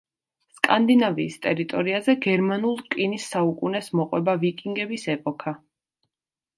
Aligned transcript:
სკანდინავიის 0.53 1.35
ტერიტორიაზე 1.43 2.17
გერმანულ 2.27 2.75
რკინის 2.81 3.31
საუკუნეს 3.37 3.93
მოყვება 4.01 4.39
ვიკინგების 4.45 5.11
ეპოქა. 5.19 5.59